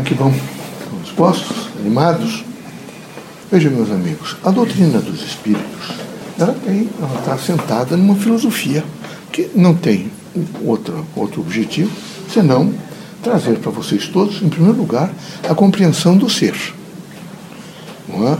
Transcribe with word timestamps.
Como 0.00 0.08
é 0.08 0.08
que 0.08 0.14
vão? 0.14 0.34
Dispostos? 1.02 1.68
Animados? 1.78 2.42
Vejam, 3.52 3.72
meus 3.72 3.90
amigos, 3.90 4.34
a 4.42 4.50
doutrina 4.50 4.98
dos 4.98 5.22
espíritos, 5.22 5.90
ela 6.38 6.54
tem, 6.64 6.88
ela 6.98 7.18
está 7.18 7.34
assentada 7.34 7.96
numa 7.98 8.14
filosofia 8.14 8.82
que 9.30 9.50
não 9.54 9.74
tem 9.74 10.10
outro, 10.64 11.04
outro 11.14 11.42
objetivo 11.42 11.90
senão 12.32 12.72
trazer 13.22 13.58
para 13.58 13.70
vocês 13.70 14.08
todos, 14.08 14.40
em 14.40 14.48
primeiro 14.48 14.78
lugar, 14.78 15.12
a 15.46 15.54
compreensão 15.54 16.16
do 16.16 16.30
ser. 16.30 16.54
Não 18.08 18.26
é? 18.28 18.38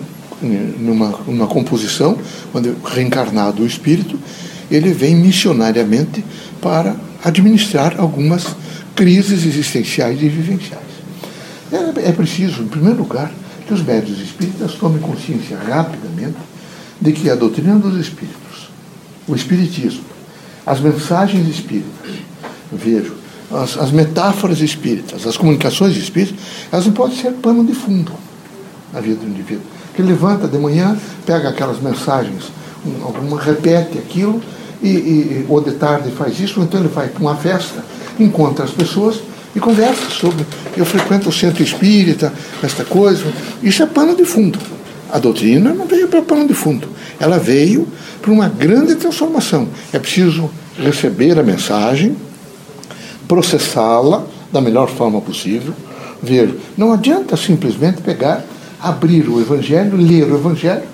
numa, 0.78 1.10
numa 1.26 1.46
composição, 1.46 2.16
onde 2.54 2.72
reencarnado 2.86 3.62
o 3.62 3.66
espírito, 3.66 4.18
ele 4.70 4.94
vem 4.94 5.14
missionariamente 5.14 6.24
para 6.62 6.96
administrar 7.22 8.00
algumas 8.00 8.46
crises 8.94 9.44
existenciais 9.44 10.22
e 10.22 10.28
vivenciais. 10.28 10.89
É, 12.08 12.12
preciso, 12.12 12.62
em 12.62 12.68
primeiro 12.68 12.98
lugar, 12.98 13.30
que 13.66 13.74
os 13.74 13.82
médios 13.82 14.20
espíritas 14.20 14.72
tomem 14.72 15.00
consciência 15.00 15.56
rapidamente 15.58 16.36
de 17.00 17.12
que 17.12 17.30
a 17.30 17.34
doutrina 17.34 17.76
dos 17.76 17.96
espíritos, 17.98 18.70
o 19.26 19.34
espiritismo, 19.34 20.04
as 20.66 20.80
mensagens 20.80 21.48
espíritas, 21.48 22.10
vejo, 22.72 23.14
as, 23.50 23.76
as 23.76 23.90
metáforas 23.90 24.60
espíritas, 24.60 25.26
as 25.26 25.36
comunicações 25.36 25.96
espíritas, 25.96 26.38
elas 26.70 26.86
não 26.86 26.92
podem 26.92 27.16
ser 27.16 27.32
pano 27.32 27.64
de 27.64 27.74
fundo 27.74 28.12
na 28.92 29.00
vida 29.00 29.20
do 29.20 29.26
indivíduo. 29.26 29.64
Que 29.94 30.02
levanta 30.02 30.46
de 30.46 30.58
manhã, 30.58 30.96
pega 31.26 31.48
aquelas 31.48 31.80
mensagens, 31.80 32.44
alguma 33.02 33.40
repete 33.40 33.98
aquilo, 33.98 34.40
e, 34.82 34.88
e, 34.88 35.46
ou 35.48 35.60
de 35.60 35.72
tarde 35.72 36.10
faz 36.10 36.40
isso, 36.40 36.60
ou 36.60 36.66
então 36.66 36.80
ele 36.80 36.88
vai 36.88 37.08
para 37.08 37.20
uma 37.20 37.36
festa, 37.36 37.84
encontra 38.18 38.64
as 38.64 38.70
pessoas 38.70 39.20
e 39.54 39.60
conversa 39.60 40.08
sobre. 40.10 40.46
Eu 40.76 40.84
frequento 40.84 41.28
o 41.28 41.32
centro 41.32 41.62
espírita, 41.62 42.32
esta 42.62 42.84
coisa. 42.84 43.24
Isso 43.62 43.82
é 43.82 43.86
pano 43.86 44.14
de 44.14 44.24
fundo. 44.24 44.58
A 45.12 45.18
doutrina 45.18 45.74
não 45.74 45.86
veio 45.86 46.08
para 46.08 46.22
pano 46.22 46.46
de 46.46 46.54
fundo. 46.54 46.88
Ela 47.18 47.38
veio 47.38 47.86
para 48.22 48.30
uma 48.30 48.48
grande 48.48 48.94
transformação. 48.94 49.68
É 49.92 49.98
preciso 49.98 50.50
receber 50.78 51.38
a 51.38 51.42
mensagem, 51.42 52.16
processá-la 53.26 54.24
da 54.52 54.60
melhor 54.60 54.88
forma 54.88 55.20
possível, 55.20 55.74
ver. 56.22 56.54
Não 56.76 56.92
adianta 56.92 57.36
simplesmente 57.36 58.00
pegar 58.02 58.44
abrir 58.82 59.28
o 59.28 59.40
Evangelho, 59.40 59.96
ler 59.96 60.24
o 60.24 60.36
Evangelho 60.36 60.88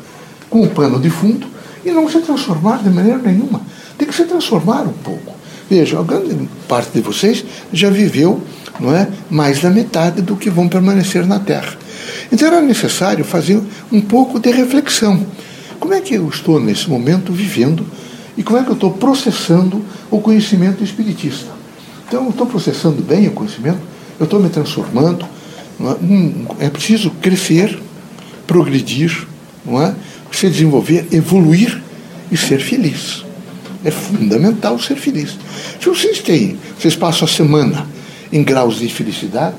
com 0.50 0.62
o 0.62 0.68
pano 0.68 0.98
de 0.98 1.10
fundo 1.10 1.46
e 1.84 1.90
não 1.90 2.08
se 2.08 2.18
transformar 2.20 2.82
de 2.82 2.90
maneira 2.90 3.18
nenhuma. 3.18 3.60
Tem 3.96 4.08
que 4.08 4.14
se 4.14 4.24
transformar 4.24 4.82
um 4.82 4.92
pouco. 4.92 5.35
Veja, 5.68 5.98
a 5.98 6.02
grande 6.02 6.48
parte 6.68 6.90
de 6.92 7.00
vocês 7.00 7.44
já 7.72 7.90
viveu 7.90 8.40
não 8.78 8.94
é, 8.94 9.08
mais 9.30 9.60
da 9.60 9.70
metade 9.70 10.22
do 10.22 10.36
que 10.36 10.50
vão 10.50 10.68
permanecer 10.68 11.26
na 11.26 11.38
Terra. 11.38 11.76
Então 12.30 12.48
era 12.48 12.60
necessário 12.60 13.24
fazer 13.24 13.60
um 13.90 14.00
pouco 14.00 14.38
de 14.38 14.50
reflexão. 14.50 15.26
Como 15.80 15.94
é 15.94 16.00
que 16.00 16.14
eu 16.14 16.28
estou 16.28 16.60
nesse 16.60 16.88
momento 16.88 17.32
vivendo 17.32 17.86
e 18.36 18.42
como 18.42 18.58
é 18.58 18.62
que 18.62 18.68
eu 18.68 18.74
estou 18.74 18.92
processando 18.92 19.84
o 20.10 20.20
conhecimento 20.20 20.84
espiritista? 20.84 21.50
Então, 22.06 22.24
eu 22.24 22.30
estou 22.30 22.46
processando 22.46 23.02
bem 23.02 23.26
o 23.26 23.32
conhecimento, 23.32 23.80
eu 24.20 24.24
estou 24.24 24.38
me 24.38 24.48
transformando, 24.48 25.26
é? 26.60 26.66
é 26.66 26.70
preciso 26.70 27.10
crescer, 27.10 27.78
progredir, 28.46 29.26
não 29.64 29.82
é? 29.82 29.94
se 30.30 30.48
desenvolver, 30.48 31.08
evoluir 31.10 31.82
e 32.30 32.36
ser 32.36 32.60
feliz. 32.60 33.25
É 33.86 33.90
fundamental 33.92 34.80
ser 34.80 34.96
feliz. 34.96 35.38
Se 35.80 35.88
vocês 35.88 36.18
têm, 36.18 36.58
vocês 36.76 36.96
passam 36.96 37.24
a 37.24 37.30
semana 37.30 37.86
em 38.32 38.42
graus 38.42 38.80
de 38.80 38.88
felicidade, 38.88 39.54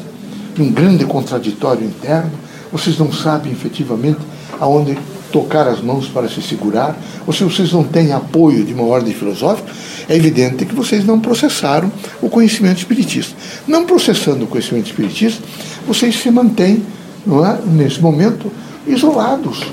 um 0.60 0.70
grande 0.70 1.06
contraditório 1.06 1.86
interno, 1.86 2.32
vocês 2.70 3.00
não 3.00 3.10
sabem 3.10 3.54
efetivamente 3.54 4.20
aonde 4.60 4.98
tocar 5.32 5.66
as 5.66 5.80
mãos 5.80 6.10
para 6.10 6.28
se 6.28 6.42
segurar, 6.42 6.98
ou 7.26 7.32
se 7.32 7.46
vocês 7.46 7.72
não 7.72 7.86
têm 7.86 8.12
apoio 8.12 8.66
de 8.66 8.74
uma 8.74 8.84
ordem 8.84 9.14
filosófica, 9.14 9.72
é 10.10 10.18
evidente 10.18 10.66
que 10.66 10.76
vocês 10.76 11.06
não 11.06 11.22
processaram 11.22 11.90
o 12.22 12.30
conhecimento 12.30 12.80
espiritista. 12.80 13.34
Não 13.66 13.86
processando 13.86 14.44
o 14.44 14.48
conhecimento 14.48 14.88
espiritista, 14.88 15.42
vocês 15.88 16.20
se 16.20 16.30
mantêm, 16.30 16.84
é, 17.26 17.66
nesse 17.66 18.02
momento, 18.02 18.52
isolados. 18.86 19.64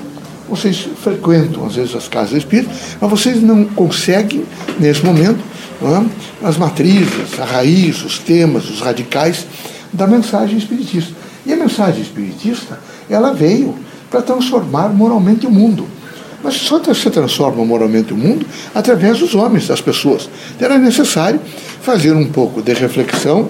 Vocês 0.47 0.87
frequentam, 1.01 1.65
às 1.65 1.75
vezes, 1.75 1.95
as 1.95 2.07
casas 2.07 2.33
espíritas, 2.33 2.75
mas 3.01 3.09
vocês 3.09 3.41
não 3.41 3.65
conseguem, 3.65 4.45
nesse 4.79 5.03
momento, 5.03 5.39
é, 5.81 6.47
as 6.47 6.57
matrizes, 6.57 7.39
a 7.39 7.45
raiz, 7.45 8.03
os 8.03 8.19
temas, 8.19 8.69
os 8.69 8.79
radicais 8.79 9.45
da 9.91 10.05
mensagem 10.05 10.57
espiritista. 10.57 11.13
E 11.45 11.53
a 11.53 11.55
mensagem 11.55 12.01
espiritista, 12.01 12.79
ela 13.09 13.33
veio 13.33 13.75
para 14.09 14.21
transformar 14.21 14.89
moralmente 14.89 15.45
o 15.45 15.51
mundo. 15.51 15.87
Mas 16.43 16.55
só 16.55 16.81
se 16.93 17.09
transforma 17.09 17.65
moralmente 17.65 18.13
o 18.13 18.17
mundo 18.17 18.45
através 18.73 19.19
dos 19.19 19.33
homens, 19.33 19.67
das 19.67 19.81
pessoas. 19.81 20.29
Então, 20.55 20.67
era 20.67 20.77
necessário 20.77 21.39
fazer 21.81 22.13
um 22.13 22.27
pouco 22.27 22.61
de 22.61 22.73
reflexão, 22.73 23.49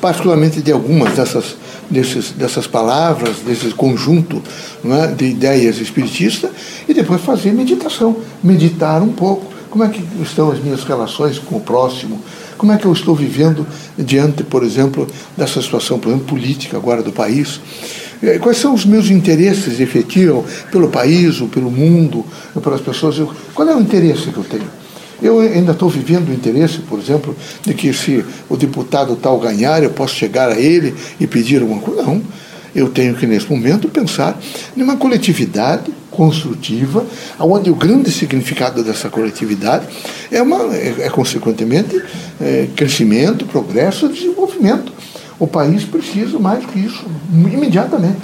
particularmente 0.00 0.62
de 0.62 0.72
algumas 0.72 1.14
dessas, 1.14 1.56
desses, 1.92 2.32
dessas 2.32 2.66
palavras, 2.66 3.36
desse 3.46 3.68
conjunto 3.70 4.42
é, 4.84 5.06
de 5.08 5.26
ideias 5.26 5.78
espiritistas, 5.78 6.50
e 6.88 6.94
depois 6.94 7.20
fazer 7.20 7.52
meditação, 7.52 8.16
meditar 8.42 9.02
um 9.02 9.12
pouco. 9.12 9.52
Como 9.70 9.84
é 9.84 9.88
que 9.88 10.02
estão 10.22 10.50
as 10.50 10.58
minhas 10.58 10.84
relações 10.84 11.38
com 11.38 11.56
o 11.56 11.60
próximo? 11.60 12.20
Como 12.58 12.72
é 12.72 12.76
que 12.76 12.84
eu 12.84 12.92
estou 12.92 13.14
vivendo 13.14 13.66
diante, 13.96 14.42
por 14.42 14.62
exemplo, 14.62 15.06
dessa 15.36 15.62
situação, 15.62 15.98
por 15.98 16.08
exemplo, 16.10 16.26
política 16.26 16.76
agora 16.76 17.02
do 17.02 17.12
país? 17.12 17.60
É, 18.22 18.38
quais 18.38 18.58
são 18.58 18.74
os 18.74 18.84
meus 18.84 19.10
interesses 19.10 19.80
efetivos 19.80 20.44
pelo 20.70 20.88
país, 20.88 21.40
ou 21.40 21.48
pelo 21.48 21.70
mundo, 21.70 22.24
ou 22.54 22.62
pelas 22.62 22.80
pessoas? 22.80 23.16
Qual 23.54 23.68
é 23.68 23.74
o 23.74 23.80
interesse 23.80 24.30
que 24.30 24.36
eu 24.36 24.44
tenho? 24.44 24.81
Eu 25.22 25.38
ainda 25.38 25.70
estou 25.70 25.88
vivendo 25.88 26.30
o 26.30 26.32
interesse, 26.32 26.80
por 26.80 26.98
exemplo, 26.98 27.36
de 27.62 27.72
que 27.74 27.92
se 27.92 28.24
o 28.48 28.56
deputado 28.56 29.14
tal 29.14 29.38
ganhar, 29.38 29.82
eu 29.82 29.90
posso 29.90 30.16
chegar 30.16 30.50
a 30.50 30.58
ele 30.58 30.94
e 31.20 31.26
pedir 31.28 31.62
alguma 31.62 31.80
coisa. 31.80 32.02
Não. 32.02 32.20
Eu 32.74 32.88
tenho 32.88 33.14
que, 33.14 33.26
nesse 33.26 33.48
momento, 33.48 33.88
pensar 33.88 34.38
numa 34.74 34.96
coletividade 34.96 35.92
construtiva, 36.10 37.06
onde 37.38 37.70
o 37.70 37.74
grande 37.74 38.10
significado 38.10 38.82
dessa 38.82 39.08
coletividade 39.08 39.86
é, 40.30 40.42
uma, 40.42 40.74
é, 40.74 40.94
é 41.02 41.10
consequentemente, 41.10 42.02
é, 42.40 42.68
crescimento, 42.74 43.46
progresso, 43.46 44.08
desenvolvimento. 44.08 44.92
O 45.38 45.46
país 45.46 45.84
precisa 45.84 46.38
mais 46.38 46.64
que 46.66 46.78
isso, 46.78 47.04
imediatamente. 47.32 48.20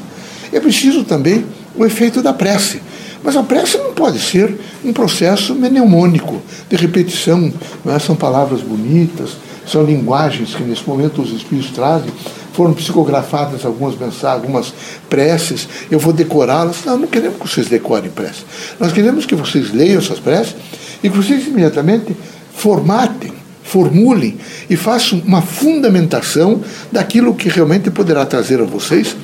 É 0.53 0.59
preciso 0.61 1.05
também 1.05 1.45
o 1.77 1.85
efeito 1.85 2.23
da 2.23 2.33
prece. 2.33 2.81
Mas 3.23 3.37
a 3.37 3.43
prece 3.43 3.77
não 3.79 3.93
pode 3.93 4.19
ser 4.19 4.55
um 4.85 4.93
processo 4.93 5.55
mnemônico, 5.55 6.41
de 6.69 6.77
repetição. 6.77 7.53
É? 7.87 7.99
São 7.99 8.15
palavras 8.15 8.61
bonitas, 8.61 9.37
são 9.67 9.85
linguagens 9.85 10.55
que 10.55 10.63
nesse 10.63 10.87
momento 10.87 11.23
os 11.23 11.33
espíritos 11.33 11.71
trazem. 11.71 12.11
Foram 12.53 12.75
psicografadas 12.75 13.65
algumas 13.65 13.97
mensagens, 13.97 14.43
algumas 14.43 14.75
preces, 15.09 15.69
eu 15.91 15.99
vou 15.99 16.13
decorá-las. 16.13 16.85
Não, 16.85 16.99
não 16.99 17.07
queremos 17.07 17.39
que 17.39 17.49
vocês 17.49 17.69
decorem 17.69 18.11
preces. 18.11 18.45
Nós 18.81 18.93
queremos 18.93 19.27
que 19.27 19.35
vocês 19.35 19.73
leiam 19.73 19.99
essas 19.99 20.19
preces 20.19 20.57
e 21.03 21.09
que 21.09 21.17
vocês 21.17 21.47
imediatamente 21.47 22.17
formatem 22.53 23.33
formulem 23.63 24.39
e 24.71 24.77
façam 24.77 25.23
uma 25.27 25.43
fundamentação 25.43 26.63
daquilo 26.91 27.35
que 27.35 27.51
realmente 27.51 27.91
poderá 27.91 28.25
trazer 28.25 28.63
a 28.63 28.65
vocês 28.65 29.15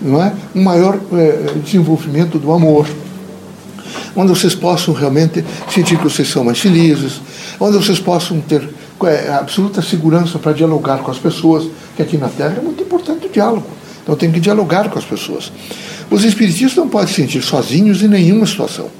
não 0.00 0.22
é? 0.22 0.32
um 0.54 0.62
maior 0.62 0.98
é, 1.12 1.58
desenvolvimento 1.62 2.38
do 2.38 2.52
amor. 2.52 2.86
Onde 4.18 4.30
vocês 4.30 4.52
possam 4.52 4.92
realmente 4.92 5.44
sentir 5.72 5.96
que 5.96 6.02
vocês 6.02 6.26
são 6.26 6.42
mais 6.42 6.58
felizes, 6.58 7.20
onde 7.60 7.76
vocês 7.76 8.00
possam 8.00 8.40
ter 8.40 8.68
é, 9.04 9.32
absoluta 9.32 9.80
segurança 9.80 10.40
para 10.40 10.50
dialogar 10.50 10.98
com 10.98 11.10
as 11.12 11.18
pessoas, 11.18 11.68
que 11.94 12.02
aqui 12.02 12.16
na 12.16 12.28
Terra 12.28 12.56
é 12.58 12.60
muito 12.60 12.82
importante 12.82 13.26
o 13.26 13.30
diálogo. 13.30 13.68
Então 14.02 14.16
tem 14.16 14.32
que 14.32 14.40
dialogar 14.40 14.90
com 14.90 14.98
as 14.98 15.04
pessoas. 15.04 15.52
Os 16.10 16.24
espiritistas 16.24 16.74
não 16.74 16.88
podem 16.88 17.06
se 17.06 17.14
sentir 17.14 17.42
sozinhos 17.42 18.02
em 18.02 18.08
nenhuma 18.08 18.44
situação. 18.44 18.90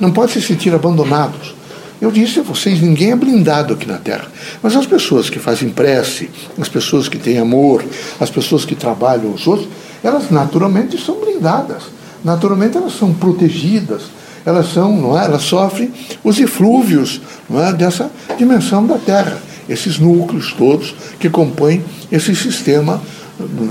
Não 0.00 0.10
podem 0.10 0.34
se 0.34 0.42
sentir 0.42 0.74
abandonados. 0.74 1.54
Eu 2.00 2.10
disse 2.10 2.40
a 2.40 2.42
vocês, 2.42 2.80
ninguém 2.80 3.12
é 3.12 3.16
blindado 3.16 3.72
aqui 3.72 3.86
na 3.86 3.98
Terra. 3.98 4.26
Mas 4.60 4.74
as 4.74 4.84
pessoas 4.84 5.30
que 5.30 5.38
fazem 5.38 5.68
prece, 5.68 6.28
as 6.58 6.68
pessoas 6.68 7.08
que 7.08 7.18
têm 7.18 7.38
amor, 7.38 7.84
as 8.18 8.30
pessoas 8.30 8.64
que 8.64 8.74
trabalham 8.74 9.32
os 9.32 9.46
outros, 9.46 9.68
elas 10.02 10.28
naturalmente 10.28 11.00
são 11.00 11.20
blindadas. 11.20 11.84
Naturalmente 12.24 12.76
elas 12.76 12.98
são 12.98 13.14
protegidas. 13.14 14.02
Elas 14.46 14.72
são, 14.72 14.96
não 14.96 15.20
é? 15.20 15.24
Elas 15.24 15.42
sofrem 15.42 15.92
os 16.22 16.38
eflúvios 16.38 17.20
não 17.50 17.62
é? 17.62 17.72
dessa 17.72 18.10
dimensão 18.38 18.86
da 18.86 18.96
Terra. 18.96 19.38
Esses 19.68 19.98
núcleos 19.98 20.52
todos 20.52 20.94
que 21.18 21.28
compõem 21.28 21.84
esse 22.10 22.34
sistema 22.36 23.02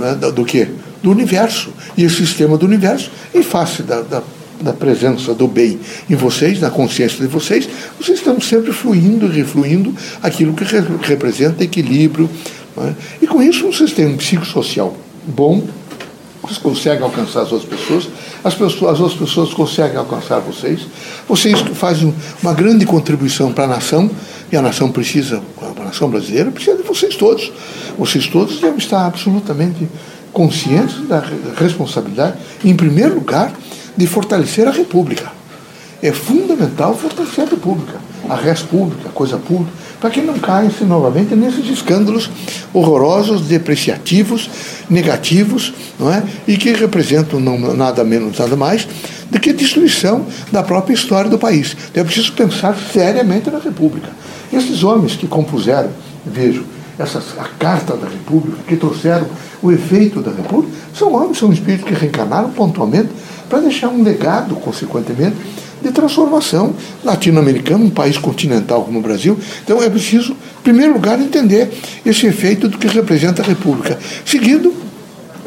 é? 0.04 0.31
do, 0.31 0.44
que? 0.44 0.68
Do 1.01 1.10
universo. 1.10 1.69
E 1.98 2.04
esse 2.04 2.18
sistema 2.18 2.57
do 2.57 2.66
universo, 2.66 3.10
em 3.33 3.42
face 3.42 3.81
da, 3.81 4.01
da 4.01 4.22
da 4.62 4.72
presença 4.72 5.33
do 5.33 5.48
bem 5.48 5.80
em 6.10 6.16
vocês, 6.16 6.62
na 6.62 6.69
consciência 6.69 7.19
de 7.19 7.28
vocês, 7.28 7.68
vocês 8.00 8.19
estão 8.19 8.39
sempre 8.39 8.71
fluindo 8.71 9.28
refluindo 9.28 9.94
aquilo 10.24 10.54
que 10.54 10.63
re 10.63 10.81
representa 11.01 11.63
equilíbrio. 11.63 12.30
É? 12.78 12.94
E 13.21 13.28
com 13.28 13.42
isso 13.42 13.66
vocês 13.66 13.92
têm 13.92 14.06
um 14.06 14.18
psicossocial 14.18 14.95
bom, 15.28 15.63
vocês 16.42 16.57
conseguem 16.57 17.04
alcançar 17.04 17.42
as 17.42 17.51
outras 17.51 17.69
pessoas, 17.69 18.07
as, 18.45 18.53
pessoas, 18.53 18.94
as 18.94 19.00
outras 19.00 19.19
pessoas 19.19 19.53
conseguem 19.56 19.97
alcançar 19.97 20.39
vocês, 20.39 20.81
vocês 21.27 21.59
fazem 21.74 22.13
uma 22.44 22.53
grande 22.53 22.86
contribuição 22.86 23.51
para 23.51 23.63
a 23.63 23.68
nação, 23.68 24.07
e 24.51 24.56
a 24.56 24.62
nação 24.62 24.92
precisa, 24.92 25.42
a 25.59 25.83
nação 25.83 26.07
brasileira 26.07 26.51
precisa 26.51 26.77
de 26.77 26.83
vocês 26.83 27.15
todos. 27.15 27.51
Vocês 27.97 28.27
todos 28.27 28.62
devem 28.62 28.77
estar 28.77 29.03
absolutamente 29.03 29.89
conscientes 30.31 31.07
da 31.07 31.24
responsabilidade, 31.57 32.38
em 32.63 32.75
primeiro 32.75 33.15
lugar, 33.15 33.51
de 33.97 34.06
fortalecer 34.06 34.68
a 34.68 34.71
República. 34.71 35.31
É 36.00 36.12
fundamental 36.12 36.95
fortalecer 36.95 37.45
a 37.45 37.50
República, 37.50 38.00
a 38.30 38.36
res 38.36 38.62
pública, 38.62 39.09
a 39.09 39.12
coisa 39.12 39.39
pública, 39.39 39.71
para 40.06 40.13
que 40.13 40.22
não 40.22 40.38
caia-se 40.38 40.84
novamente 40.84 41.36
nesses 41.36 41.68
escândalos 41.68 42.30
horrorosos, 42.72 43.42
depreciativos, 43.48 44.48
negativos, 44.88 45.74
não 46.00 46.13
é? 46.13 46.22
e 46.48 46.56
que 46.57 46.72
representam 46.74 47.40
não, 47.40 47.57
nada 47.74 48.04
menos, 48.04 48.38
nada 48.38 48.56
mais 48.56 48.88
do 49.31 49.40
que 49.40 49.50
a 49.50 49.54
destruição 49.54 50.24
da 50.52 50.62
própria 50.62 50.94
história 50.94 51.28
do 51.28 51.40
país. 51.40 51.75
Então 51.90 52.02
é 52.02 52.06
preciso 52.06 52.34
pensar 52.34 52.78
seriamente 52.94 53.50
na 53.50 53.57
República. 53.57 54.10
Esses 54.54 54.84
homens 54.84 55.16
que 55.16 55.25
compuseram, 55.25 55.90
vejo, 56.24 56.63
essa, 57.00 57.18
a 57.40 57.46
Carta 57.57 57.98
da 57.98 58.07
República, 58.07 58.60
que 58.68 58.75
trouxeram 58.75 59.25
o 59.60 59.72
efeito 59.72 60.22
da 60.22 60.30
República, 60.30 60.72
são 60.94 61.16
homens, 61.16 61.40
são 61.40 61.52
espíritos 61.52 61.88
que 61.88 61.96
reencarnaram 61.96 62.52
pontualmente 62.52 63.10
para 63.50 63.60
deixar 63.60 63.90
um 63.90 64.04
legado, 64.04 64.56
consequentemente, 64.57 65.36
de 65.86 65.92
transformação 65.92 66.74
latino-americana, 67.04 67.84
um 67.84 67.90
país 67.90 68.18
continental 68.18 68.84
como 68.84 69.00
o 69.00 69.02
Brasil. 69.02 69.38
Então 69.64 69.82
é 69.82 69.90
preciso, 69.90 70.34
em 70.34 70.64
primeiro 70.64 70.94
lugar, 70.94 71.20
entender 71.20 71.72
esse 72.06 72.26
efeito 72.26 72.68
do 72.68 72.78
que 72.78 72.88
representa 72.88 73.42
a 73.42 73.46
República, 73.46 73.98
seguido 74.26 74.74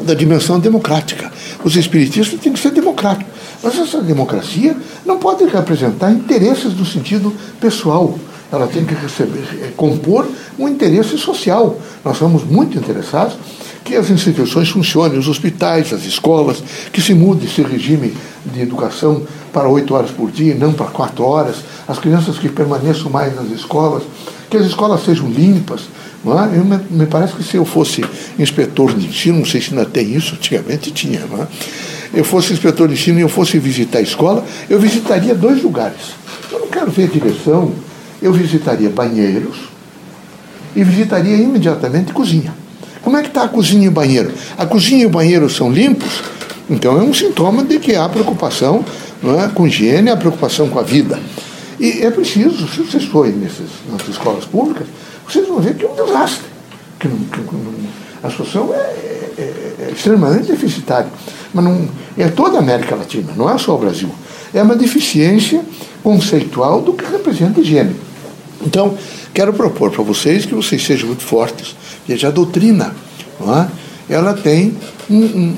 da 0.01 0.13
dimensão 0.13 0.59
democrática. 0.59 1.29
Os 1.63 1.75
espiritistas 1.75 2.39
têm 2.39 2.53
que 2.53 2.59
ser 2.59 2.71
democráticos. 2.71 3.33
Mas 3.61 3.77
essa 3.77 4.01
democracia 4.01 4.75
não 5.05 5.19
pode 5.19 5.43
representar 5.43 6.11
interesses 6.11 6.73
no 6.73 6.85
sentido 6.85 7.35
pessoal 7.59 8.17
ela 8.51 8.67
tem 8.67 8.83
que 8.83 8.95
receber, 8.95 9.43
é, 9.61 9.71
compor 9.75 10.27
um 10.57 10.67
interesse 10.67 11.17
social. 11.17 11.79
Nós 12.03 12.17
somos 12.17 12.43
muito 12.43 12.77
interessados 12.77 13.37
que 13.83 13.95
as 13.95 14.09
instituições 14.09 14.69
funcionem, 14.69 15.17
os 15.17 15.27
hospitais, 15.27 15.93
as 15.93 16.03
escolas, 16.05 16.63
que 16.91 17.01
se 17.01 17.13
mude 17.13 17.45
esse 17.45 17.61
regime 17.61 18.13
de 18.45 18.61
educação 18.61 19.23
para 19.51 19.67
oito 19.67 19.93
horas 19.93 20.11
por 20.11 20.31
dia, 20.31 20.55
não 20.55 20.73
para 20.73 20.87
quatro 20.87 21.23
horas, 21.23 21.57
as 21.87 21.99
crianças 21.99 22.37
que 22.37 22.49
permaneçam 22.49 23.09
mais 23.09 23.35
nas 23.35 23.49
escolas, 23.51 24.03
que 24.49 24.57
as 24.57 24.65
escolas 24.65 25.03
sejam 25.03 25.29
limpas. 25.29 25.81
Não 26.23 26.37
é? 26.41 26.57
eu, 26.57 26.65
me, 26.65 26.77
me, 26.89 27.05
parece 27.05 27.33
que 27.33 27.43
se 27.43 27.55
eu 27.55 27.63
fosse 27.63 28.03
inspetor 28.37 28.93
de 28.93 29.07
ensino, 29.07 29.39
não 29.39 29.45
sei 29.45 29.61
se 29.61 29.69
ainda 29.69 29.85
tem 29.85 30.13
isso, 30.13 30.35
antigamente 30.35 30.91
tinha, 30.91 31.25
não 31.25 31.43
é? 31.43 31.47
eu 32.13 32.23
fosse 32.23 32.51
inspetor 32.51 32.87
de 32.87 32.95
ensino 32.95 33.19
e 33.19 33.21
eu 33.21 33.29
fosse 33.29 33.57
visitar 33.59 33.99
a 33.99 34.01
escola, 34.01 34.45
eu 34.69 34.79
visitaria 34.79 35.33
dois 35.35 35.61
lugares. 35.61 36.13
Eu 36.51 36.59
não 36.59 36.67
quero 36.67 36.89
ver 36.91 37.07
direção, 37.09 37.71
eu 38.21 38.33
visitaria 38.33 38.89
banheiros 38.89 39.69
e 40.75 40.83
visitaria 40.83 41.35
imediatamente 41.35 42.11
cozinha. 42.11 42.53
Como 43.01 43.15
é 43.17 43.21
que 43.21 43.29
está 43.29 43.43
a 43.43 43.47
cozinha 43.47 43.85
e 43.85 43.87
o 43.87 43.91
banheiro? 43.91 44.31
A 44.57 44.65
cozinha 44.65 45.03
e 45.03 45.05
o 45.05 45.09
banheiro 45.09 45.49
são 45.49 45.71
limpos? 45.71 46.21
Então 46.69 46.99
é 46.99 47.03
um 47.03 47.13
sintoma 47.13 47.63
de 47.63 47.79
que 47.79 47.95
há 47.95 48.07
preocupação 48.07 48.85
não 49.21 49.41
é, 49.41 49.47
com 49.49 49.67
higiene, 49.67 50.09
há 50.09 50.17
preocupação 50.17 50.69
com 50.69 50.79
a 50.79 50.83
vida. 50.83 51.19
E 51.79 52.03
é 52.03 52.11
preciso, 52.11 52.67
se 52.67 52.81
vocês 52.81 53.05
forem 53.05 53.33
nessas, 53.33 53.67
nas 53.89 54.07
escolas 54.07 54.45
públicas, 54.45 54.85
vocês 55.27 55.47
vão 55.47 55.59
ver 55.59 55.75
que 55.75 55.85
é 55.85 55.89
um 55.89 55.95
desastre. 55.95 56.45
Que, 56.99 57.07
não, 57.07 57.17
que 57.17 57.39
não, 57.39 57.73
a 58.21 58.29
situação 58.29 58.73
é, 58.73 58.77
é, 58.77 59.31
é, 59.37 59.75
é, 59.87 59.91
extremamente 59.91 60.47
deficitária. 60.51 61.09
Mas 61.53 61.63
não, 61.63 61.87
é 62.17 62.27
toda 62.27 62.57
a 62.57 62.59
América 62.59 62.95
Latina, 62.95 63.33
não 63.35 63.49
é 63.49 63.57
só 63.57 63.75
o 63.75 63.77
Brasil. 63.77 64.09
É 64.53 64.61
uma 64.61 64.75
deficiência 64.75 65.63
conceitual 66.03 66.81
do 66.81 66.93
que 66.93 67.05
representa 67.05 67.61
higiene. 67.61 67.95
Então, 68.61 68.97
quero 69.33 69.53
propor 69.53 69.91
para 69.91 70.03
vocês 70.03 70.45
que 70.45 70.53
vocês 70.53 70.85
sejam 70.85 71.07
muito 71.07 71.23
fortes. 71.23 71.75
Veja, 72.05 72.27
a 72.27 72.31
doutrina, 72.31 72.93
é? 73.41 74.13
ela 74.13 74.33
tem 74.33 74.75
um, 75.09 75.17
um 75.17 75.55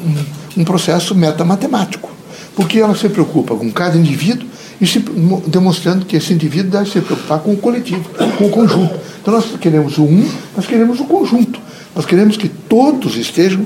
processo 0.63 1.15
metamatemático, 1.15 2.09
porque 2.55 2.79
ela 2.79 2.95
se 2.95 3.09
preocupa 3.09 3.55
com 3.55 3.71
cada 3.71 3.97
indivíduo 3.97 4.47
e 4.79 4.87
se, 4.87 4.99
demonstrando 5.47 6.05
que 6.05 6.15
esse 6.15 6.33
indivíduo 6.33 6.71
deve 6.71 6.89
se 6.89 6.99
preocupar 7.01 7.39
com 7.39 7.53
o 7.53 7.57
coletivo, 7.57 8.09
com 8.37 8.45
o 8.45 8.49
conjunto. 8.49 8.95
Então 9.21 9.33
nós 9.33 9.45
queremos 9.59 9.97
o 9.97 10.03
um, 10.03 10.29
nós 10.55 10.65
queremos 10.65 10.99
o 10.99 11.05
conjunto. 11.05 11.59
Nós 11.93 12.05
queremos 12.05 12.37
que 12.37 12.47
todos 12.47 13.17
estejam 13.17 13.65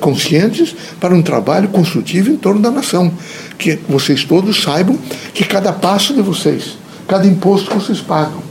conscientes 0.00 0.74
para 0.98 1.14
um 1.14 1.22
trabalho 1.22 1.68
construtivo 1.68 2.28
em 2.28 2.36
torno 2.36 2.60
da 2.60 2.70
nação. 2.70 3.12
Que 3.56 3.78
vocês 3.88 4.24
todos 4.24 4.60
saibam 4.60 4.98
que 5.32 5.44
cada 5.44 5.72
passo 5.72 6.12
de 6.12 6.20
vocês, 6.20 6.76
cada 7.06 7.26
imposto 7.28 7.70
que 7.70 7.76
vocês 7.76 8.00
pagam, 8.00 8.42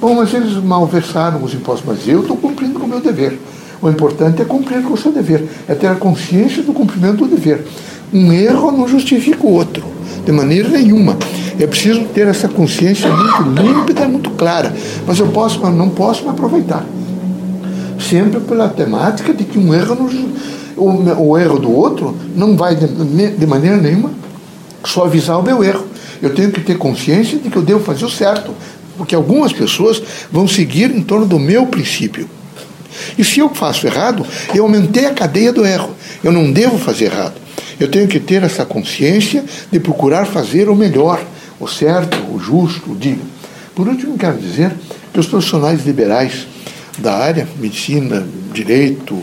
Bom, 0.00 0.14
mas 0.14 0.32
eles 0.32 0.52
malversaram 0.62 1.42
os 1.42 1.52
impostos, 1.52 1.84
mas 1.84 2.06
eu 2.06 2.20
estou 2.20 2.36
cumprindo 2.36 2.78
com 2.78 2.86
o 2.86 2.88
meu 2.88 3.00
dever. 3.00 3.36
O 3.80 3.88
importante 3.88 4.42
é 4.42 4.44
cumprir 4.44 4.82
com 4.82 4.94
o 4.94 4.96
seu 4.96 5.12
dever, 5.12 5.44
é 5.68 5.74
ter 5.74 5.86
a 5.86 5.94
consciência 5.94 6.62
do 6.62 6.72
cumprimento 6.72 7.18
do 7.18 7.28
dever. 7.28 7.64
Um 8.12 8.32
erro 8.32 8.72
não 8.72 8.88
justifica 8.88 9.46
o 9.46 9.52
outro, 9.52 9.84
de 10.24 10.32
maneira 10.32 10.68
nenhuma. 10.68 11.16
É 11.58 11.66
preciso 11.66 12.04
ter 12.06 12.26
essa 12.26 12.48
consciência 12.48 13.10
muito 13.10 13.62
límpida, 13.62 14.08
muito 14.08 14.30
clara. 14.30 14.74
Mas 15.06 15.18
eu 15.18 15.28
posso, 15.28 15.60
mas 15.60 15.74
não 15.74 15.90
posso 15.90 16.24
me 16.24 16.30
aproveitar. 16.30 16.84
Sempre 18.00 18.40
pela 18.40 18.68
temática 18.68 19.32
de 19.32 19.44
que 19.44 19.58
um 19.58 19.74
erro 19.74 19.94
não, 19.94 20.08
o, 20.76 21.30
o 21.30 21.38
erro 21.38 21.58
do 21.58 21.70
outro 21.70 22.16
não 22.34 22.56
vai 22.56 22.76
de, 22.76 22.86
de 22.86 23.46
maneira 23.46 23.76
nenhuma 23.76 24.10
suavizar 24.84 25.38
o 25.38 25.42
meu 25.42 25.62
erro. 25.62 25.84
Eu 26.22 26.34
tenho 26.34 26.50
que 26.50 26.60
ter 26.60 26.78
consciência 26.78 27.38
de 27.38 27.50
que 27.50 27.56
eu 27.56 27.62
devo 27.62 27.80
fazer 27.80 28.04
o 28.04 28.10
certo, 28.10 28.52
porque 28.96 29.14
algumas 29.14 29.52
pessoas 29.52 30.02
vão 30.32 30.48
seguir 30.48 30.90
em 30.90 31.02
torno 31.02 31.26
do 31.26 31.38
meu 31.38 31.66
princípio. 31.66 32.28
E 33.16 33.24
se 33.24 33.40
eu 33.40 33.48
faço 33.50 33.86
errado, 33.86 34.26
eu 34.54 34.64
aumentei 34.64 35.06
a 35.06 35.14
cadeia 35.14 35.52
do 35.52 35.64
erro. 35.64 35.94
Eu 36.22 36.32
não 36.32 36.50
devo 36.50 36.78
fazer 36.78 37.06
errado. 37.06 37.34
Eu 37.78 37.88
tenho 37.88 38.08
que 38.08 38.18
ter 38.18 38.42
essa 38.42 38.64
consciência 38.64 39.44
de 39.70 39.78
procurar 39.78 40.26
fazer 40.26 40.68
o 40.68 40.74
melhor, 40.74 41.22
o 41.60 41.66
certo, 41.68 42.18
o 42.32 42.38
justo, 42.38 42.92
o 42.92 42.96
digno. 42.96 43.26
Por 43.74 43.86
último, 43.86 44.18
quero 44.18 44.38
dizer 44.38 44.72
que 45.12 45.20
os 45.20 45.26
profissionais 45.26 45.84
liberais 45.84 46.46
da 46.98 47.14
área, 47.14 47.46
medicina, 47.60 48.26
direito, 48.52 49.22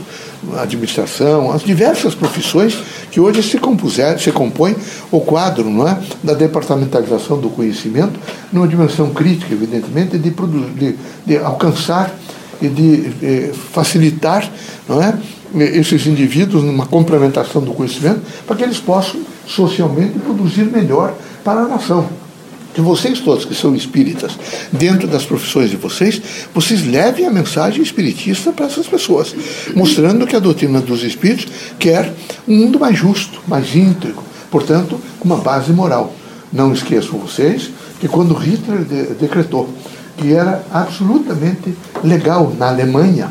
administração, 0.58 1.52
as 1.52 1.64
diversas 1.64 2.14
profissões 2.14 2.78
que 3.12 3.20
hoje 3.20 3.42
se 3.44 3.58
compuser, 3.58 4.20
se 4.20 4.32
compõem 4.32 4.76
o 5.12 5.20
quadro 5.20 5.70
não 5.70 5.88
é, 5.88 5.98
da 6.24 6.34
departamentalização 6.34 7.40
do 7.40 7.50
conhecimento 7.50 8.20
numa 8.52 8.68
dimensão 8.68 9.10
crítica, 9.10 9.54
evidentemente, 9.54 10.18
de, 10.18 10.30
de, 10.30 10.96
de 11.26 11.38
alcançar 11.38 12.16
e 12.62 12.68
de, 12.68 13.10
de 13.10 13.54
facilitar 13.54 14.50
não 14.88 15.02
é, 15.02 15.18
esses 15.78 16.06
indivíduos 16.06 16.64
numa 16.64 16.86
complementação 16.86 17.62
do 17.62 17.74
conhecimento 17.74 18.22
para 18.46 18.56
que 18.56 18.64
eles 18.64 18.78
possam 18.78 19.22
socialmente 19.48 20.20
produzir 20.20 20.66
melhor 20.66 21.16
para 21.44 21.62
a 21.62 21.68
nação 21.68 22.08
que 22.76 22.82
vocês 22.82 23.22
todos 23.22 23.46
que 23.46 23.56
são 23.56 23.74
espíritas, 23.74 24.38
dentro 24.70 25.08
das 25.08 25.24
profissões 25.24 25.70
de 25.70 25.78
vocês, 25.78 26.22
vocês 26.54 26.86
levem 26.86 27.26
a 27.26 27.32
mensagem 27.32 27.82
espiritista 27.82 28.52
para 28.52 28.66
essas 28.66 28.86
pessoas, 28.86 29.34
mostrando 29.74 30.28
que 30.28 30.36
a 30.36 30.40
doutrina 30.40 30.82
dos 30.82 31.02
espíritos 31.02 31.48
quer 31.80 32.14
um 32.46 32.54
mundo 32.54 32.78
mais 32.78 32.98
justo, 32.98 33.40
mais 33.48 33.74
íntegro, 33.74 34.22
portanto, 34.52 35.00
uma 35.24 35.38
base 35.38 35.72
moral. 35.72 36.14
Não 36.52 36.74
esqueçam 36.74 37.18
vocês 37.18 37.70
que 38.02 38.10
quando 38.10 38.34
Hitler 38.34 38.84
de 38.84 39.14
decretou 39.14 39.74
que 40.18 40.34
era 40.34 40.64
absolutamente 40.72 41.76
legal 42.04 42.52
na 42.58 42.70
Alemanha, 42.70 43.30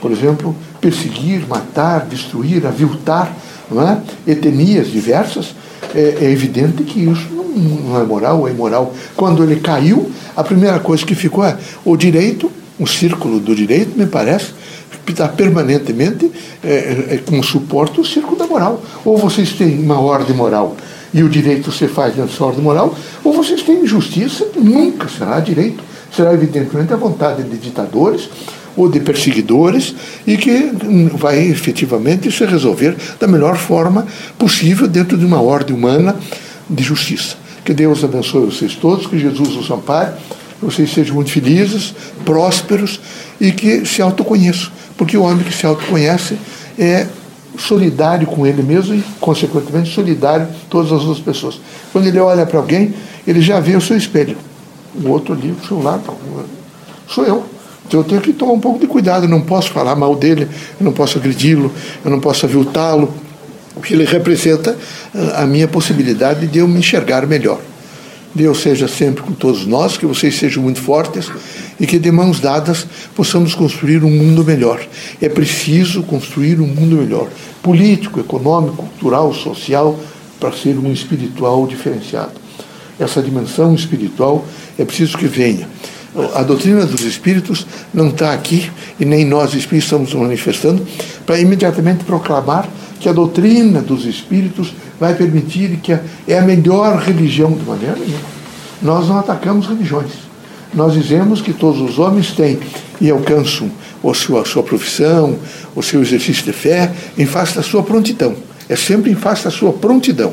por 0.00 0.10
exemplo, 0.10 0.54
perseguir, 0.80 1.46
matar, 1.48 2.06
destruir, 2.06 2.66
aviltar 2.66 3.34
é? 3.72 4.30
etnias 4.30 4.88
diversas, 4.88 5.54
é, 5.94 6.18
é 6.20 6.30
evidente 6.30 6.82
que 6.82 7.00
isso 7.00 7.28
não, 7.32 7.44
não 7.44 8.00
é 8.00 8.04
moral 8.04 8.46
é 8.46 8.50
imoral. 8.50 8.92
Quando 9.16 9.42
ele 9.42 9.56
caiu, 9.56 10.10
a 10.36 10.44
primeira 10.44 10.78
coisa 10.80 11.04
que 11.04 11.14
ficou 11.14 11.44
é 11.44 11.56
o 11.84 11.96
direito, 11.96 12.50
o 12.78 12.86
círculo 12.86 13.40
do 13.40 13.54
direito, 13.54 13.96
me 13.96 14.06
parece, 14.06 14.52
está 15.06 15.28
permanentemente 15.28 16.30
é, 16.62 16.68
é, 17.10 17.20
com 17.24 17.42
suporte 17.42 18.00
o 18.00 18.04
círculo 18.04 18.36
da 18.36 18.46
moral. 18.46 18.82
Ou 19.04 19.16
vocês 19.16 19.52
têm 19.52 19.78
uma 19.78 20.00
ordem 20.00 20.34
moral 20.36 20.76
e 21.12 21.22
o 21.22 21.28
direito 21.28 21.70
se 21.70 21.86
faz 21.86 22.16
dessa 22.16 22.44
ordem 22.44 22.60
moral, 22.60 22.92
ou 23.22 23.32
vocês 23.32 23.62
têm 23.62 23.86
justiça, 23.86 24.48
nunca 24.56 25.08
será 25.08 25.38
direito. 25.38 25.82
Será 26.14 26.32
evidentemente 26.32 26.92
a 26.92 26.96
vontade 26.96 27.42
de 27.42 27.56
ditadores 27.58 28.28
ou 28.76 28.88
de 28.88 29.00
perseguidores 29.00 29.94
e 30.26 30.36
que 30.36 30.72
vai 31.14 31.38
efetivamente 31.40 32.30
se 32.30 32.44
resolver 32.44 32.96
da 33.18 33.26
melhor 33.26 33.56
forma 33.56 34.06
possível 34.38 34.86
dentro 34.86 35.16
de 35.16 35.24
uma 35.24 35.40
ordem 35.40 35.74
humana 35.74 36.16
de 36.68 36.82
justiça. 36.82 37.36
Que 37.64 37.72
Deus 37.72 38.04
abençoe 38.04 38.46
vocês 38.46 38.74
todos, 38.74 39.06
que 39.06 39.18
Jesus 39.18 39.56
os 39.56 39.70
ampare, 39.70 40.12
que 40.58 40.64
vocês 40.64 40.92
sejam 40.92 41.14
muito 41.14 41.30
felizes, 41.30 41.94
prósperos 42.24 43.00
e 43.40 43.52
que 43.52 43.86
se 43.86 44.02
autoconheçam. 44.02 44.70
Porque 44.96 45.16
o 45.16 45.22
homem 45.22 45.44
que 45.44 45.52
se 45.52 45.66
autoconhece 45.66 46.36
é 46.78 47.06
solidário 47.58 48.26
com 48.26 48.46
ele 48.46 48.62
mesmo 48.62 48.94
e, 48.94 49.02
consequentemente, 49.20 49.92
solidário 49.92 50.46
com 50.46 50.68
todas 50.68 50.92
as 50.92 51.02
outras 51.02 51.20
pessoas. 51.24 51.60
Quando 51.92 52.06
ele 52.06 52.18
olha 52.18 52.44
para 52.44 52.58
alguém, 52.58 52.92
ele 53.26 53.40
já 53.40 53.60
vê 53.60 53.76
o 53.76 53.80
seu 53.80 53.96
espelho. 53.96 54.36
O 55.02 55.08
outro 55.08 55.34
ali, 55.34 55.50
o 55.50 55.66
seu 55.66 55.82
lado, 55.82 56.02
sou 57.08 57.24
eu. 57.24 57.44
Então 57.86 58.00
eu 58.00 58.04
tenho 58.04 58.20
que 58.20 58.32
tomar 58.32 58.52
um 58.52 58.60
pouco 58.60 58.78
de 58.78 58.86
cuidado, 58.86 59.24
eu 59.24 59.28
não 59.28 59.42
posso 59.42 59.70
falar 59.70 59.94
mal 59.94 60.16
dele, 60.16 60.48
eu 60.80 60.84
não 60.84 60.92
posso 60.92 61.18
agredi-lo, 61.18 61.70
eu 62.04 62.10
não 62.10 62.20
posso 62.20 62.46
aviltá-lo, 62.46 63.12
porque 63.74 63.92
ele 63.92 64.04
representa 64.04 64.76
ah, 65.14 65.42
a 65.42 65.46
minha 65.46 65.68
possibilidade 65.68 66.46
de 66.46 66.58
eu 66.58 66.68
me 66.68 66.78
enxergar 66.78 67.26
melhor. 67.26 67.60
Deus 68.34 68.62
seja 68.62 68.88
sempre 68.88 69.22
com 69.22 69.32
todos 69.32 69.64
nós, 69.64 69.96
que 69.96 70.06
vocês 70.06 70.34
sejam 70.36 70.60
muito 70.60 70.80
fortes 70.80 71.30
e 71.78 71.86
que 71.86 72.00
de 72.00 72.10
mãos 72.10 72.40
dadas 72.40 72.84
possamos 73.14 73.54
construir 73.54 74.02
um 74.02 74.10
mundo 74.10 74.44
melhor. 74.44 74.84
É 75.20 75.28
preciso 75.28 76.02
construir 76.02 76.60
um 76.60 76.66
mundo 76.66 76.96
melhor, 76.96 77.28
político, 77.62 78.18
econômico, 78.18 78.78
cultural, 78.78 79.32
social, 79.32 79.96
para 80.40 80.50
ser 80.50 80.76
um 80.76 80.92
espiritual 80.92 81.64
diferenciado. 81.66 82.32
Essa 82.98 83.22
dimensão 83.22 83.72
espiritual 83.72 84.44
é 84.78 84.84
preciso 84.84 85.16
que 85.16 85.26
venha. 85.26 85.68
A 86.34 86.42
doutrina 86.42 86.86
dos 86.86 87.00
espíritos 87.00 87.66
não 87.92 88.08
está 88.08 88.32
aqui, 88.32 88.70
e 89.00 89.04
nem 89.04 89.24
nós 89.24 89.52
espíritos 89.54 89.84
estamos 89.84 90.14
manifestando, 90.14 90.86
para 91.26 91.40
imediatamente 91.40 92.04
proclamar 92.04 92.68
que 93.00 93.08
a 93.08 93.12
doutrina 93.12 93.80
dos 93.80 94.06
espíritos 94.06 94.72
vai 94.98 95.14
permitir 95.14 95.78
que 95.82 95.92
é 95.92 96.38
a 96.38 96.42
melhor 96.42 96.98
religião 96.98 97.52
de 97.52 97.64
maneira 97.64 97.96
nenhuma. 97.96 98.34
Nós 98.80 99.08
não 99.08 99.18
atacamos 99.18 99.66
religiões. 99.66 100.12
Nós 100.72 100.92
dizemos 100.92 101.40
que 101.40 101.52
todos 101.52 101.80
os 101.80 101.98
homens 101.98 102.32
têm 102.32 102.58
e 103.00 103.10
alcançam 103.10 103.70
a 104.08 104.14
sua, 104.14 104.42
a 104.42 104.44
sua 104.44 104.62
profissão, 104.62 105.36
o 105.74 105.82
seu 105.82 106.00
exercício 106.00 106.44
de 106.44 106.52
fé, 106.52 106.92
em 107.18 107.26
face 107.26 107.54
da 107.54 107.62
sua 107.62 107.82
prontidão. 107.82 108.36
É 108.68 108.76
sempre 108.76 109.10
em 109.10 109.14
face 109.14 109.44
da 109.44 109.50
sua 109.50 109.72
prontidão. 109.72 110.32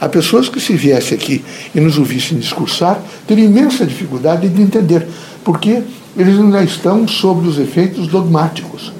Há 0.00 0.08
pessoas 0.08 0.48
que, 0.48 0.60
se 0.60 0.74
viessem 0.74 1.16
aqui 1.16 1.44
e 1.74 1.80
nos 1.80 1.98
ouvissem 1.98 2.38
discursar, 2.38 3.00
teriam 3.26 3.48
imensa 3.48 3.86
dificuldade 3.86 4.48
de 4.48 4.62
entender, 4.62 5.06
porque 5.44 5.82
eles 6.16 6.38
ainda 6.38 6.62
estão 6.62 7.06
sobre 7.06 7.48
os 7.48 7.58
efeitos 7.58 8.06
dogmáticos. 8.06 8.92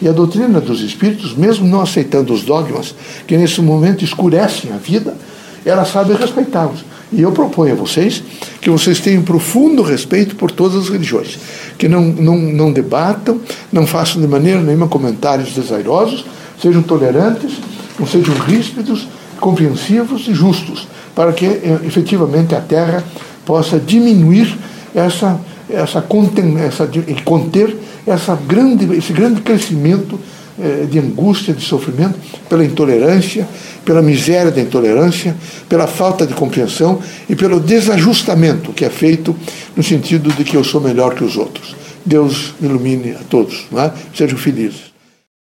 E 0.00 0.08
a 0.08 0.12
doutrina 0.12 0.60
dos 0.60 0.80
espíritos, 0.80 1.34
mesmo 1.34 1.66
não 1.66 1.80
aceitando 1.80 2.32
os 2.32 2.42
dogmas, 2.42 2.94
que 3.26 3.36
nesse 3.36 3.60
momento 3.60 4.04
escurecem 4.04 4.72
a 4.72 4.76
vida, 4.76 5.16
ela 5.64 5.84
sabe 5.84 6.14
respeitá-los. 6.14 6.84
E 7.12 7.20
eu 7.20 7.30
proponho 7.30 7.72
a 7.72 7.76
vocês 7.76 8.22
que 8.60 8.70
vocês 8.70 8.98
tenham 8.98 9.22
profundo 9.22 9.82
respeito 9.82 10.34
por 10.34 10.50
todas 10.50 10.82
as 10.84 10.88
religiões, 10.88 11.38
que 11.76 11.88
não, 11.88 12.00
não, 12.00 12.36
não 12.36 12.72
debatam, 12.72 13.40
não 13.70 13.86
façam 13.86 14.20
de 14.20 14.26
maneira 14.26 14.60
nenhuma 14.60 14.88
comentários 14.88 15.52
desairosos, 15.52 16.24
sejam 16.60 16.82
tolerantes, 16.82 17.52
não 17.98 18.06
sejam 18.06 18.34
ríspidos, 18.34 19.06
compreensivos 19.42 20.28
e 20.28 20.34
justos, 20.34 20.86
para 21.16 21.32
que 21.32 21.44
eh, 21.44 21.80
efetivamente 21.84 22.54
a 22.54 22.60
Terra 22.60 23.02
possa 23.44 23.76
diminuir 23.78 24.56
essa, 24.94 25.38
essa, 25.68 26.00
conten, 26.00 26.56
essa 26.58 26.88
conter 27.24 27.76
essa 28.06 28.36
grande, 28.36 28.84
esse 28.96 29.12
grande 29.12 29.40
crescimento 29.40 30.18
eh, 30.60 30.86
de 30.88 30.98
angústia, 31.00 31.52
de 31.52 31.62
sofrimento, 31.64 32.14
pela 32.48 32.64
intolerância, 32.64 33.48
pela 33.84 34.00
miséria 34.00 34.52
da 34.52 34.60
intolerância, 34.60 35.34
pela 35.68 35.88
falta 35.88 36.24
de 36.24 36.34
compreensão 36.34 37.00
e 37.28 37.34
pelo 37.34 37.58
desajustamento 37.58 38.72
que 38.72 38.84
é 38.84 38.90
feito 38.90 39.34
no 39.74 39.82
sentido 39.82 40.30
de 40.32 40.44
que 40.44 40.56
eu 40.56 40.62
sou 40.62 40.80
melhor 40.80 41.16
que 41.16 41.24
os 41.24 41.36
outros. 41.36 41.74
Deus 42.06 42.54
ilumine 42.60 43.10
a 43.12 43.24
todos, 43.28 43.66
é? 43.74 43.90
sejam 44.14 44.38
felizes. 44.38 44.91